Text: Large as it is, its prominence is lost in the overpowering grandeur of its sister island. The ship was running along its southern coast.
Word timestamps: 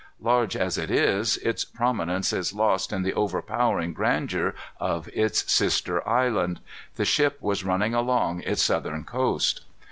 Large 0.19 0.55
as 0.57 0.79
it 0.79 0.89
is, 0.89 1.37
its 1.37 1.63
prominence 1.63 2.33
is 2.33 2.53
lost 2.53 2.91
in 2.91 3.03
the 3.03 3.13
overpowering 3.13 3.93
grandeur 3.93 4.55
of 4.79 5.07
its 5.13 5.53
sister 5.53 6.01
island. 6.09 6.59
The 6.95 7.05
ship 7.05 7.37
was 7.39 7.63
running 7.63 7.93
along 7.93 8.41
its 8.41 8.63
southern 8.63 9.03
coast. 9.03 9.61